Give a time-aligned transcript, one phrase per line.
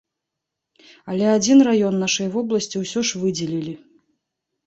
[1.15, 3.73] Але адзін раён нашай вобласці ўсё ж выдзелілі.